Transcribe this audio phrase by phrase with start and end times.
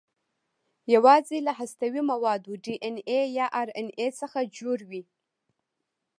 [0.93, 5.01] یواځې له هستوي موادو ډي ان اې یا ار ان اې څخه جوړ وي.